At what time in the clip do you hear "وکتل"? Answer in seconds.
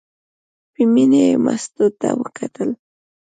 2.19-2.69